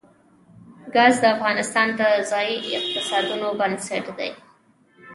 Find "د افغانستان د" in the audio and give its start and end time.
1.21-2.01